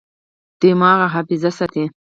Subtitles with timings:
[0.61, 1.83] دماغ حافظه ساتي.